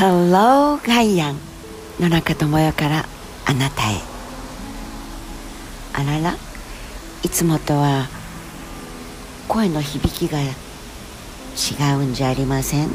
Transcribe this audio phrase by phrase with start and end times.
[0.00, 1.36] Hello ガイアン
[1.98, 3.04] 野中智代から
[3.46, 3.96] あなたへ。
[5.92, 6.36] あらら
[7.24, 8.06] いつもとは
[9.48, 12.90] 声の響きが違うんじゃありません？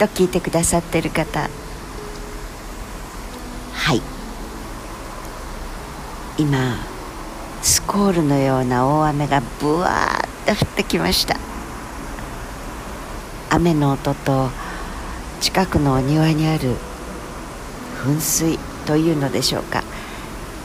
[0.00, 1.38] と聞いてくださってる方。
[1.38, 1.48] は
[3.94, 4.02] い。
[6.36, 6.74] 今
[7.62, 11.36] スコールのような大雨がブワーッと降ってきました。
[13.50, 14.50] 雨の音と
[15.40, 16.74] 近くのお庭にある
[18.04, 19.82] 噴水というのでしょうか。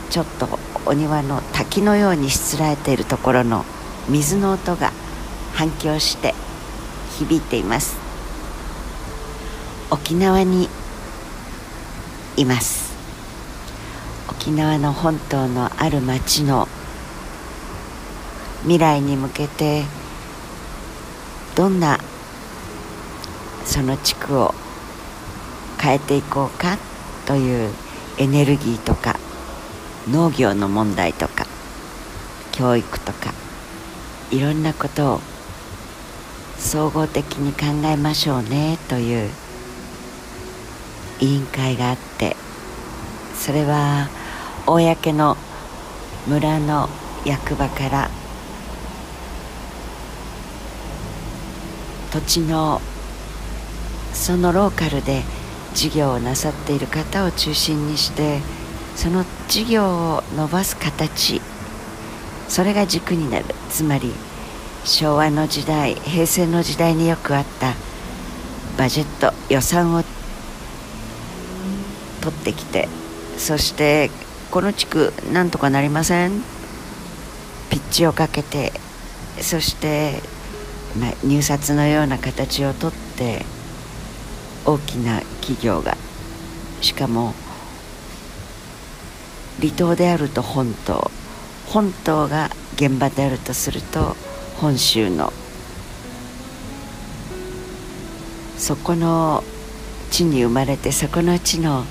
[0.09, 3.65] ちょっとお庭の滝のようにしつらえているところの
[4.09, 4.91] 水の音が
[5.53, 6.33] 反響して
[7.17, 7.97] 響いています。
[9.89, 10.69] 沖縄に
[12.37, 12.93] います。
[14.29, 16.67] 沖縄の本島のある町の
[18.63, 19.83] 未来に向けて
[21.55, 21.99] どんな
[23.65, 24.53] その地区を
[25.83, 26.77] 変えていこうか
[27.25, 27.69] という
[28.17, 29.19] エネルギーとか
[30.09, 31.45] 農業の問題とか
[32.53, 33.33] 教育とか
[34.31, 35.19] いろんなことを
[36.57, 39.29] 総合的に考えましょうねという
[41.19, 42.37] 委員会があって
[43.35, 44.07] それは
[44.65, 45.35] 公の
[46.27, 46.87] 村の
[47.25, 48.09] 役場から
[52.13, 52.79] 土地の
[54.13, 55.23] そのローカルで
[55.73, 58.39] 事業をなさっている方を中心にして
[58.95, 61.41] その事業を伸ばす形
[62.47, 63.45] それが軸になる。
[63.69, 64.13] つまり
[64.85, 67.73] 昭和の時代平成の時代によくあった
[68.77, 70.03] バジェット予算を
[72.21, 72.87] 取ってきて
[73.37, 74.11] そして
[74.51, 76.41] この地区なんとかなりません？
[77.69, 78.71] ピッチをかけて
[79.41, 80.21] そして、
[80.99, 83.43] まあ、入札のような形をとって
[84.65, 85.97] 大きな企業が
[86.81, 87.33] しかも
[89.59, 91.11] 離島であると本島
[91.67, 94.15] 本島が現場であるとすると
[94.59, 95.33] 本州の
[98.57, 99.43] そこの
[100.09, 101.83] 地に生まれてそこの地の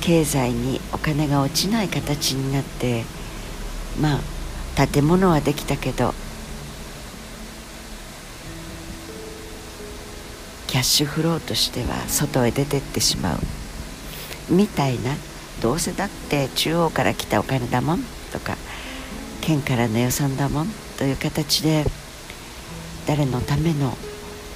[0.00, 3.04] 経済にお金が落ちない形になって
[4.00, 6.12] まあ建物はできたけど
[10.74, 13.38] キャッシュフローとしては外へ出てってしまう。
[14.50, 15.14] みたいな。
[15.62, 18.00] どうせだって中央から来たお金だもん。
[18.32, 18.56] とか。
[19.40, 20.68] 県からの予算だもん。
[20.98, 21.84] という形で。
[23.06, 23.96] 誰のための。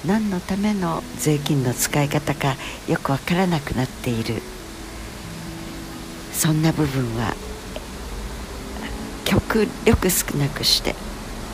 [0.04, 1.04] 何のための。
[1.18, 2.56] 税金の使い方か。
[2.88, 4.42] よくわからなくなっている。
[6.32, 7.36] そんな部分は。
[9.24, 10.96] 極力少なくして。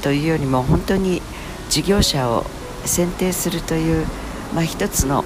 [0.00, 1.20] というよりも本当に
[1.68, 2.46] 事業者を
[2.86, 4.06] 選定するという
[4.54, 5.24] まあ、一つの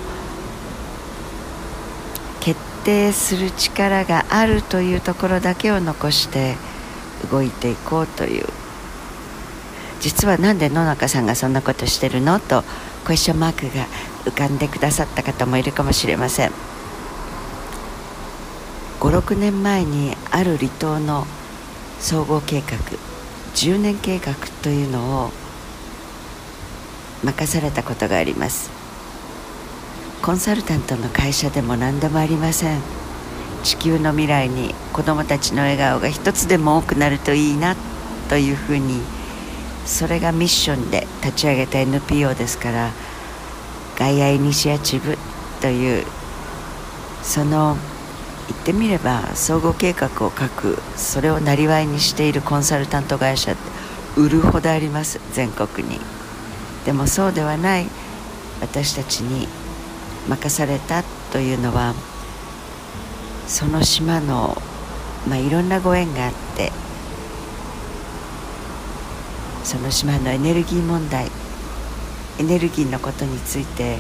[2.40, 6.56] 決定する力があるというところだけを残して
[7.30, 8.46] 動いていこうという。
[10.00, 12.62] 実は何で野中さんがそんなことしてるのと
[13.04, 13.86] クエスチョンマークが
[14.24, 16.52] 浮かんでくださった方もいるかもしれません。
[19.00, 21.26] 56年前にある離島の
[22.00, 22.76] 総合計画
[23.54, 25.30] 10年計画というのを
[27.24, 28.77] 任されたことがあります。
[30.28, 32.82] コンサルタントの会社でも何でもありません。
[33.64, 37.76] 地球の未来に子どもたちの笑顔が一つでも多くなるといいな
[38.28, 39.00] というふうに
[39.86, 42.90] それがミッションで立ち上げた NPO ですから
[43.98, 45.16] ガイアイニシアチブ
[45.62, 46.04] という
[47.22, 47.78] その
[48.48, 55.98] 言ってみれば総合計画を書くそれをなりわいにしているコンサルタント会社って売るほどあります全国に。
[56.84, 57.86] でもそうではない
[58.60, 59.48] 私たちに
[60.28, 61.02] 任された
[61.32, 61.94] というのは
[63.46, 64.56] その島の、
[65.26, 66.70] まあ、いろんなご縁があって
[69.64, 71.30] その島のエネルギー問題
[72.38, 73.98] エネルギーのことについて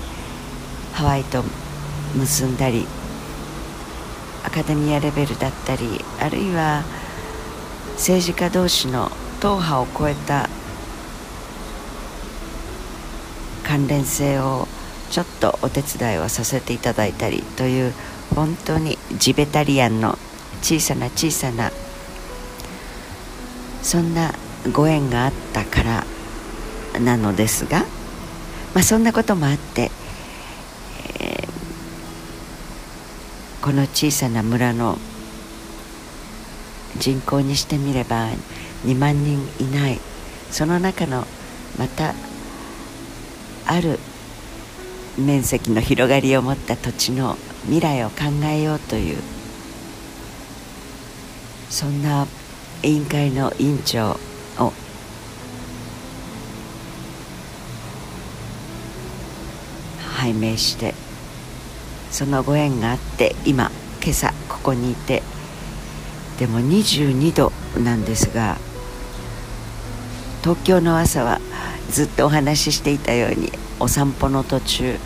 [0.92, 1.42] ハワイと
[2.16, 2.86] 結んだり
[4.44, 6.84] アカデミアレベルだったりあるいは
[7.96, 9.10] 政治家同士の
[9.40, 10.48] 党派を超えた
[13.64, 14.66] 関連性を
[15.10, 17.92] ちょっとお手伝いをさせていただいたりという
[18.34, 20.18] 本当にジベタリアンの
[20.62, 21.70] 小さな小さな
[23.82, 24.32] そんな
[24.72, 26.04] ご縁があったから
[27.00, 27.80] なのですが、
[28.74, 29.90] まあ、そんなこともあって、
[31.20, 34.98] えー、この小さな村の
[36.98, 38.28] 人口にしてみれば
[38.84, 40.00] 2万人いない。
[40.50, 41.24] その中の
[41.78, 42.14] また
[43.66, 43.98] ある
[45.18, 49.18] 面積の広がりを持った土地の未来を考えようという
[51.70, 52.26] そんな
[52.82, 54.18] 委員会の委員長
[54.58, 54.72] を
[60.18, 60.94] 拝命して
[62.10, 63.70] そのご縁があって今
[64.02, 65.22] 今朝ここにいて
[66.38, 68.56] でも22度なんですが
[70.42, 71.40] 東京の朝は
[71.90, 73.50] ずっとお話ししていたように
[73.80, 74.96] お散歩の途中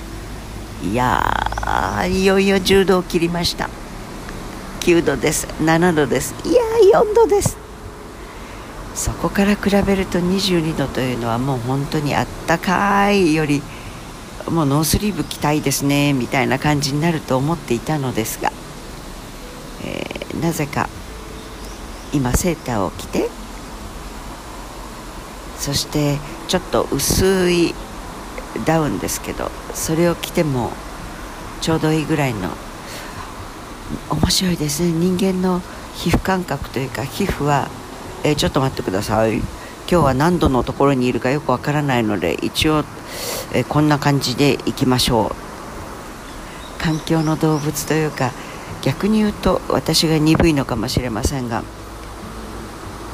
[0.83, 1.23] いや
[2.09, 3.71] いよいよ10度を切りました。
[4.81, 5.47] 9度です。
[5.63, 6.35] 7度です。
[6.45, 6.63] いや
[7.01, 7.57] 4度です。
[8.95, 13.63] そこから比べると22度というのはもう本当にあったかいより
[14.51, 18.53] もうノースリーブ着たいですねみたいな感じになると思っていたのですが、
[19.85, 20.89] えー、なぜか
[22.13, 23.31] 今セーターを着て
[25.57, 26.19] そして
[26.53, 27.75] ちょっと薄い
[28.67, 30.71] ダウンですけどそれを着ても
[31.63, 32.51] ちょうどいいぐらいの
[34.11, 34.93] 面白いですね。
[34.93, 35.63] 人間の
[35.95, 37.71] 皮膚感覚というか皮膚は、
[38.23, 39.39] えー、ちょっと待ってください。
[39.39, 39.47] 今
[39.87, 42.85] 日は何度のところにいるかよくわからないので一応、
[43.55, 46.83] えー、こんな感じでいきましょう。
[46.83, 48.31] 環境の動物というか
[48.83, 51.63] 逆に言うと私が鈍いのかもしれませんが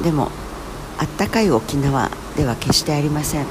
[0.02, 0.32] でも
[0.98, 3.46] あったかい沖縄では決してありません。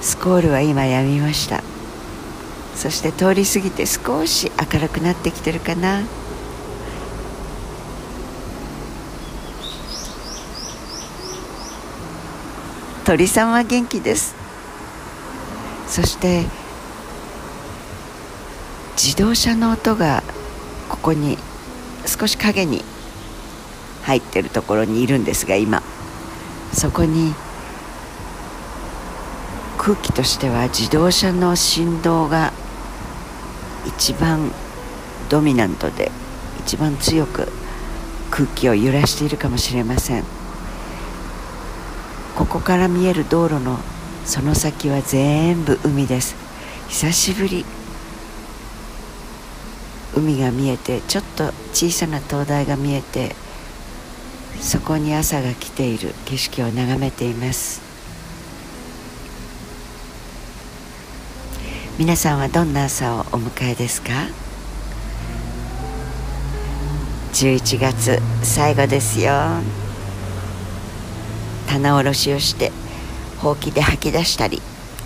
[0.00, 1.64] スコールは今やみました。
[2.76, 6.02] そして通り過ぎて少し明るくなってきてるかな。
[13.04, 14.36] 鳥さんは元気です。
[15.88, 16.44] そして
[18.96, 20.22] 自動車の音が
[20.88, 21.36] ここに
[22.06, 22.84] 少し影に
[24.04, 25.82] 入ってるところにいるんですが今。
[26.72, 27.34] そこに
[29.86, 32.52] 空気としては自動車の振動が
[33.86, 34.50] 一番
[35.28, 36.10] ドミナントで
[36.58, 37.46] 一番強く
[38.32, 40.24] 空気を揺らしているかもしれません。
[42.34, 43.78] ここから見える道路の
[44.24, 46.34] その先は全部海です。
[46.88, 47.64] 久しぶり
[50.16, 53.36] 海が見えてちょっと小さな灯台が見えて
[54.60, 57.85] そこに朝が来ている景色を眺めています。
[61.98, 64.10] 皆さんはどんな朝をお迎えですか
[67.32, 69.32] ？11月最後ですよ。
[71.66, 72.70] 棚卸しをして
[73.38, 74.60] ほうきで吐き出したり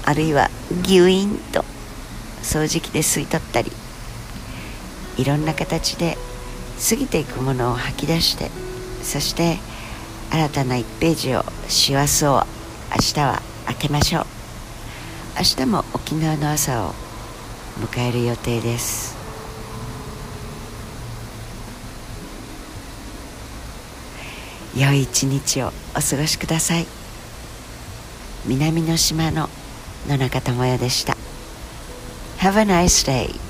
[0.05, 0.51] あるいは
[0.83, 1.65] ギュインと
[2.43, 3.71] 掃除機で吸い取ったり
[5.17, 6.19] いろんな形で
[6.89, 8.51] 過ぎていくものを吐き出して
[9.05, 9.59] そして
[10.33, 12.43] 新たな1ページを師走を
[12.91, 14.40] 明日は開けましょう。
[15.41, 16.93] 明日も沖縄の朝を
[17.79, 19.17] 迎える予定です。
[24.77, 26.87] 良い一日をお過ごしください。
[28.45, 29.49] 南の島の
[30.07, 31.17] 野中智也でした。
[32.41, 33.50] Have a nice day.